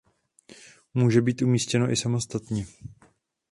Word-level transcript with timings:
Může 0.93 1.21
být 1.21 1.41
umístěno 1.41 1.91
i 1.91 1.95
samostatně. 1.95 2.65